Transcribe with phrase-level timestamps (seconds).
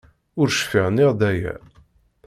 [0.39, 1.55] Ur cfiɣ nniɣ-d aya.